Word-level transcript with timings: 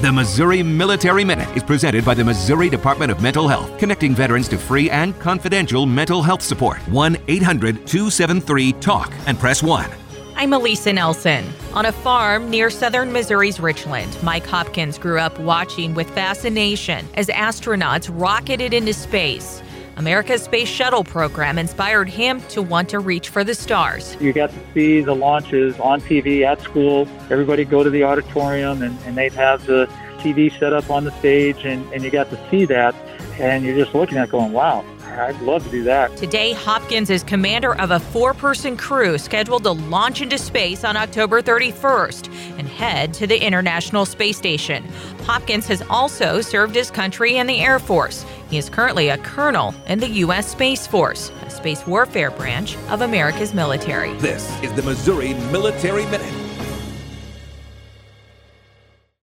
The 0.00 0.10
Missouri 0.10 0.62
Military 0.62 1.24
Minute 1.24 1.54
is 1.54 1.62
presented 1.62 2.06
by 2.06 2.14
the 2.14 2.24
Missouri 2.24 2.70
Department 2.70 3.12
of 3.12 3.20
Mental 3.20 3.46
Health, 3.46 3.76
connecting 3.78 4.14
veterans 4.14 4.48
to 4.48 4.56
free 4.56 4.88
and 4.88 5.18
confidential 5.20 5.84
mental 5.84 6.22
health 6.22 6.40
support. 6.40 6.78
1 6.88 7.18
800 7.28 7.86
273 7.86 8.72
TALK 8.72 9.12
and 9.26 9.38
press 9.38 9.62
1. 9.62 9.90
I'm 10.36 10.52
Alisa 10.52 10.94
Nelson. 10.94 11.44
On 11.74 11.84
a 11.84 11.92
farm 11.92 12.48
near 12.48 12.70
southern 12.70 13.12
Missouri's 13.12 13.60
Richland, 13.60 14.16
Mike 14.22 14.46
Hopkins 14.46 14.96
grew 14.96 15.18
up 15.18 15.38
watching 15.38 15.92
with 15.92 16.08
fascination 16.12 17.06
as 17.12 17.26
astronauts 17.26 18.08
rocketed 18.10 18.72
into 18.72 18.94
space. 18.94 19.62
America's 20.00 20.42
Space 20.42 20.66
Shuttle 20.66 21.04
program 21.04 21.58
inspired 21.58 22.08
him 22.08 22.40
to 22.48 22.62
want 22.62 22.88
to 22.88 22.98
reach 23.00 23.28
for 23.28 23.44
the 23.44 23.54
stars. 23.54 24.16
You 24.18 24.32
got 24.32 24.48
to 24.48 24.58
see 24.72 25.02
the 25.02 25.14
launches 25.14 25.78
on 25.78 26.00
TV 26.00 26.40
at 26.40 26.58
school. 26.62 27.06
Everybody 27.28 27.66
go 27.66 27.84
to 27.84 27.90
the 27.90 28.02
auditorium 28.04 28.80
and, 28.80 28.98
and 29.04 29.14
they'd 29.14 29.34
have 29.34 29.66
the 29.66 29.84
TV 30.20 30.58
set 30.58 30.72
up 30.72 30.88
on 30.88 31.04
the 31.04 31.10
stage 31.18 31.66
and, 31.66 31.84
and 31.92 32.02
you 32.02 32.08
got 32.08 32.30
to 32.30 32.50
see 32.50 32.64
that 32.64 32.94
and 33.38 33.62
you're 33.62 33.76
just 33.76 33.94
looking 33.94 34.16
at 34.16 34.28
it 34.28 34.30
going, 34.30 34.52
wow, 34.52 34.82
I'd 35.04 35.40
love 35.42 35.64
to 35.64 35.70
do 35.70 35.82
that. 35.84 36.16
Today, 36.16 36.52
Hopkins 36.52 37.10
is 37.10 37.22
commander 37.22 37.74
of 37.78 37.90
a 37.90 38.00
four 38.00 38.32
person 38.32 38.76
crew 38.76 39.18
scheduled 39.18 39.64
to 39.64 39.72
launch 39.72 40.22
into 40.22 40.38
space 40.38 40.84
on 40.84 40.96
October 40.96 41.42
31st 41.42 42.28
and 42.58 42.68
head 42.68 43.12
to 43.14 43.26
the 43.26 43.42
International 43.42 44.06
Space 44.06 44.36
Station. 44.36 44.84
Hopkins 45.24 45.66
has 45.66 45.82
also 45.90 46.40
served 46.40 46.74
his 46.74 46.90
country 46.90 47.36
in 47.36 47.46
the 47.46 47.60
Air 47.60 47.78
Force. 47.78 48.24
He 48.50 48.58
is 48.58 48.68
currently 48.68 49.10
a 49.10 49.18
colonel 49.18 49.72
in 49.86 50.00
the 50.00 50.08
U.S. 50.24 50.50
Space 50.50 50.84
Force, 50.84 51.30
a 51.46 51.50
space 51.50 51.86
warfare 51.86 52.32
branch 52.32 52.76
of 52.88 53.00
America's 53.00 53.54
military. 53.54 54.12
This 54.14 54.60
is 54.60 54.72
the 54.72 54.82
Missouri 54.82 55.34
Military 55.52 56.04
Minute. 56.06 56.49